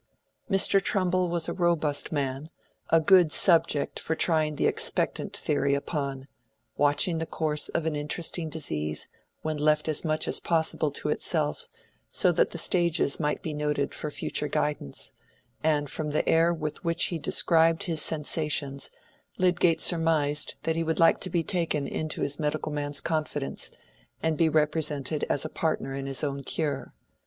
Mr 0.49 0.81
Trumbull 0.81 1.29
was 1.29 1.47
a 1.47 1.53
robust 1.53 2.11
man, 2.11 2.49
a 2.89 2.99
good 2.99 3.31
subject 3.31 3.99
for 3.99 4.15
trying 4.15 4.55
the 4.55 4.65
expectant 4.65 5.37
theory 5.37 5.75
upon—watching 5.75 7.19
the 7.19 7.27
course 7.27 7.69
of 7.69 7.85
an 7.85 7.95
interesting 7.95 8.49
disease 8.49 9.07
when 9.43 9.57
left 9.57 9.87
as 9.87 10.03
much 10.03 10.27
as 10.27 10.39
possible 10.39 10.89
to 10.89 11.09
itself, 11.09 11.67
so 12.09 12.31
that 12.31 12.49
the 12.49 12.57
stages 12.57 13.19
might 13.19 13.43
be 13.43 13.53
noted 13.53 13.93
for 13.93 14.09
future 14.09 14.47
guidance; 14.47 15.13
and 15.63 15.87
from 15.87 16.09
the 16.09 16.27
air 16.27 16.51
with 16.51 16.83
which 16.83 17.03
he 17.13 17.19
described 17.19 17.83
his 17.83 18.01
sensations 18.01 18.89
Lydgate 19.37 19.81
surmised 19.81 20.55
that 20.63 20.75
he 20.75 20.81
would 20.81 20.97
like 20.97 21.19
to 21.19 21.29
be 21.29 21.43
taken 21.43 21.85
into 21.87 22.21
his 22.21 22.39
medical 22.39 22.71
man's 22.71 23.01
confidence, 23.01 23.69
and 24.23 24.35
be 24.35 24.49
represented 24.49 25.25
as 25.29 25.45
a 25.45 25.47
partner 25.47 25.93
in 25.93 26.07
his 26.07 26.23
own 26.23 26.43
cure. 26.43 26.95